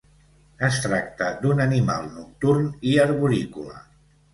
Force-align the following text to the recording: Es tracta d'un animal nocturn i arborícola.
Es 0.67 0.79
tracta 0.85 1.29
d'un 1.45 1.63
animal 1.67 2.11
nocturn 2.19 2.69
i 2.95 2.99
arborícola. 3.09 3.89